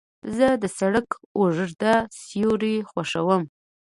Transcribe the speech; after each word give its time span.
زه 0.37 0.47
د 0.61 0.63
سړک 0.77 1.09
اوږده 1.37 1.93
سیوري 2.23 2.75
خوښوم. 2.89 3.43